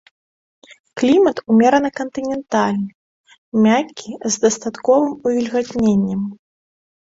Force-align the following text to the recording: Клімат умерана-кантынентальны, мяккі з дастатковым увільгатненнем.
Клімат 1.01 1.41
умерана-кантынентальны, 1.55 2.89
мяккі 3.67 4.11
з 4.31 4.43
дастатковым 4.49 5.13
увільгатненнем. 5.25 6.21